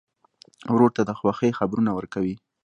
[0.73, 2.35] ورور ته د خوښۍ خبرونه ورکوې.